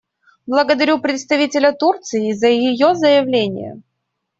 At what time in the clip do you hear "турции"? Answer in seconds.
1.73-2.31